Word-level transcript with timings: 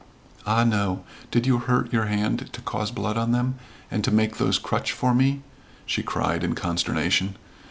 "Ah, 0.47 0.63
no. 0.63 1.03
Did 1.29 1.45
you 1.45 1.59
hurt 1.59 1.93
your 1.93 2.05
hand 2.05 2.49
to 2.53 2.61
cause 2.63 2.89
blood 2.89 3.17
on 3.17 3.33
them, 3.33 3.59
and 3.91 4.03
to 4.03 4.09
make 4.09 4.37
those 4.37 4.57
crutch 4.57 4.93
for 4.93 5.13
me?" 5.13 5.43
she 5.85 6.01
cried 6.01 6.43
in 6.43 6.55
consternation. 6.55 7.37